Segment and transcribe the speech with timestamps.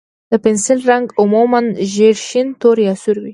[0.31, 1.59] د پنسل رنګ عموماً
[1.91, 3.29] ژېړ، شین، تور، یا سور وي.